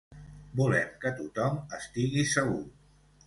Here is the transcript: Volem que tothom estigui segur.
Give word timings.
Volem 0.59 0.95
que 1.03 1.11
tothom 1.19 1.59
estigui 1.79 2.23
segur. 2.31 2.65